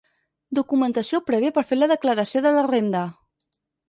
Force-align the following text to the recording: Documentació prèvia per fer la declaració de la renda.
Documentació 0.59 1.19
prèvia 1.27 1.51
per 1.57 1.63
fer 1.71 1.77
la 1.77 1.89
declaració 1.91 2.41
de 2.47 2.55
la 2.57 2.65
renda. 2.69 3.03